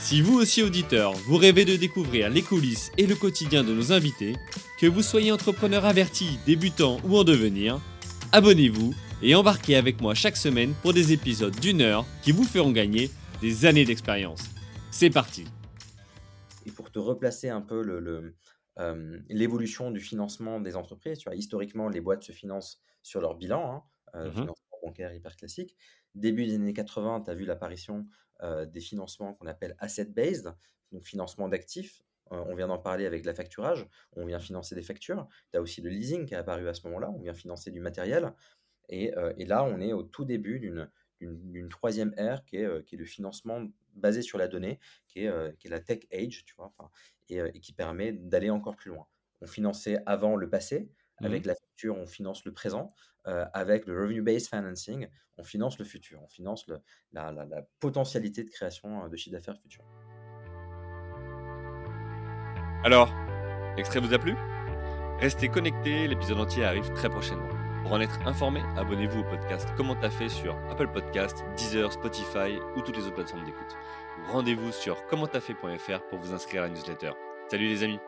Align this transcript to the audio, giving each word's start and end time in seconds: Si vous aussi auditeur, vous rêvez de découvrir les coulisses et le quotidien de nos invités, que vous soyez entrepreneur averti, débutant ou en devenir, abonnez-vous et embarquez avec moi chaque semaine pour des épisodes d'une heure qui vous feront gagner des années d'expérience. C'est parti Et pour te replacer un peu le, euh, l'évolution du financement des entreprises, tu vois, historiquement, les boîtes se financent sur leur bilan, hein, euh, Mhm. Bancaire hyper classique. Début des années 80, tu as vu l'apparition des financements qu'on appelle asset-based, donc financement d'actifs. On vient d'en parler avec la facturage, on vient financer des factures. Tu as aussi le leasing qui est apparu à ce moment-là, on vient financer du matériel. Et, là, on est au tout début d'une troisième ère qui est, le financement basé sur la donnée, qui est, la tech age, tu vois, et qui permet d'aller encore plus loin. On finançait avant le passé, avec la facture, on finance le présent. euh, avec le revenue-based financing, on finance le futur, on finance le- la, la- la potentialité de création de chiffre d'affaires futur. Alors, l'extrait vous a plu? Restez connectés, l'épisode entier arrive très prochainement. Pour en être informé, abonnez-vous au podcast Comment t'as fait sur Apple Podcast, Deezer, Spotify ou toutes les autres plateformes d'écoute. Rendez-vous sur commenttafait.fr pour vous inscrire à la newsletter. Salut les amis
Si 0.00 0.22
vous 0.22 0.38
aussi 0.38 0.62
auditeur, 0.62 1.12
vous 1.12 1.36
rêvez 1.36 1.64
de 1.64 1.76
découvrir 1.76 2.30
les 2.30 2.42
coulisses 2.42 2.90
et 2.96 3.06
le 3.06 3.14
quotidien 3.14 3.62
de 3.62 3.72
nos 3.72 3.92
invités, 3.92 4.34
que 4.78 4.86
vous 4.86 5.02
soyez 5.02 5.30
entrepreneur 5.30 5.84
averti, 5.84 6.38
débutant 6.46 6.98
ou 7.04 7.16
en 7.18 7.24
devenir, 7.24 7.80
abonnez-vous 8.32 8.94
et 9.22 9.34
embarquez 9.34 9.76
avec 9.76 10.00
moi 10.00 10.14
chaque 10.14 10.36
semaine 10.36 10.72
pour 10.82 10.94
des 10.94 11.12
épisodes 11.12 11.54
d'une 11.60 11.82
heure 11.82 12.06
qui 12.22 12.32
vous 12.32 12.44
feront 12.44 12.72
gagner 12.72 13.10
des 13.42 13.66
années 13.66 13.84
d'expérience. 13.84 14.42
C'est 14.90 15.10
parti 15.10 15.44
Et 16.66 16.70
pour 16.70 16.90
te 16.90 16.98
replacer 16.98 17.50
un 17.50 17.60
peu 17.60 17.82
le, 17.82 18.34
euh, 18.78 19.18
l'évolution 19.28 19.90
du 19.90 20.00
financement 20.00 20.60
des 20.60 20.76
entreprises, 20.76 21.18
tu 21.18 21.28
vois, 21.28 21.36
historiquement, 21.36 21.88
les 21.88 22.00
boîtes 22.00 22.24
se 22.24 22.32
financent 22.32 22.80
sur 23.02 23.20
leur 23.20 23.34
bilan, 23.36 23.84
hein, 24.14 24.18
euh, 24.18 24.30
Mhm. 24.30 24.50
Bancaire 24.82 25.12
hyper 25.14 25.36
classique. 25.36 25.76
Début 26.14 26.46
des 26.46 26.54
années 26.54 26.72
80, 26.72 27.22
tu 27.22 27.30
as 27.30 27.34
vu 27.34 27.44
l'apparition 27.44 28.06
des 28.42 28.80
financements 28.80 29.34
qu'on 29.34 29.46
appelle 29.46 29.76
asset-based, 29.78 30.54
donc 30.92 31.04
financement 31.04 31.48
d'actifs. 31.48 32.02
On 32.30 32.54
vient 32.54 32.68
d'en 32.68 32.78
parler 32.78 33.06
avec 33.06 33.24
la 33.24 33.34
facturage, 33.34 33.86
on 34.12 34.24
vient 34.24 34.38
financer 34.38 34.74
des 34.74 34.82
factures. 34.82 35.28
Tu 35.50 35.58
as 35.58 35.60
aussi 35.60 35.80
le 35.80 35.90
leasing 35.90 36.26
qui 36.26 36.34
est 36.34 36.38
apparu 36.38 36.68
à 36.68 36.74
ce 36.74 36.86
moment-là, 36.86 37.10
on 37.10 37.18
vient 37.18 37.34
financer 37.34 37.70
du 37.70 37.80
matériel. 37.80 38.32
Et, 38.88 39.12
là, 39.46 39.64
on 39.64 39.80
est 39.80 39.92
au 39.92 40.02
tout 40.02 40.24
début 40.24 40.58
d'une 41.20 41.68
troisième 41.68 42.14
ère 42.16 42.44
qui 42.44 42.56
est, 42.56 42.92
le 42.92 43.04
financement 43.04 43.66
basé 43.94 44.22
sur 44.22 44.38
la 44.38 44.48
donnée, 44.48 44.78
qui 45.06 45.24
est, 45.24 45.68
la 45.68 45.80
tech 45.80 46.00
age, 46.12 46.44
tu 46.44 46.54
vois, 46.56 46.72
et 47.28 47.60
qui 47.60 47.72
permet 47.72 48.12
d'aller 48.12 48.50
encore 48.50 48.76
plus 48.76 48.90
loin. 48.90 49.06
On 49.40 49.46
finançait 49.46 49.98
avant 50.06 50.36
le 50.36 50.48
passé, 50.48 50.88
avec 51.26 51.46
la 51.46 51.54
facture, 51.54 51.96
on 51.98 52.06
finance 52.06 52.44
le 52.44 52.52
présent. 52.52 52.88
euh, 53.26 53.44
avec 53.52 53.84
le 53.86 54.00
revenue-based 54.00 54.48
financing, 54.48 55.06
on 55.36 55.44
finance 55.44 55.78
le 55.78 55.84
futur, 55.84 56.22
on 56.22 56.28
finance 56.28 56.66
le- 56.68 56.80
la, 57.12 57.30
la- 57.32 57.44
la 57.44 57.62
potentialité 57.78 58.44
de 58.44 58.48
création 58.50 59.06
de 59.08 59.14
chiffre 59.16 59.36
d'affaires 59.36 59.58
futur. 59.60 59.84
Alors, 62.82 63.12
l'extrait 63.76 64.00
vous 64.00 64.14
a 64.14 64.18
plu? 64.18 64.34
Restez 65.18 65.48
connectés, 65.50 66.08
l'épisode 66.08 66.38
entier 66.40 66.64
arrive 66.64 66.90
très 66.94 67.10
prochainement. 67.10 67.48
Pour 67.82 67.92
en 67.92 68.00
être 68.00 68.18
informé, 68.26 68.62
abonnez-vous 68.78 69.20
au 69.20 69.24
podcast 69.24 69.68
Comment 69.76 69.96
t'as 69.96 70.08
fait 70.10 70.30
sur 70.30 70.56
Apple 70.70 70.88
Podcast, 70.88 71.44
Deezer, 71.58 71.92
Spotify 71.92 72.58
ou 72.76 72.80
toutes 72.80 72.96
les 72.96 73.04
autres 73.04 73.16
plateformes 73.16 73.44
d'écoute. 73.44 73.76
Rendez-vous 74.28 74.72
sur 74.72 75.04
commenttafait.fr 75.08 76.08
pour 76.08 76.18
vous 76.18 76.32
inscrire 76.32 76.62
à 76.62 76.68
la 76.68 76.72
newsletter. 76.72 77.12
Salut 77.50 77.68
les 77.68 77.82
amis 77.82 77.98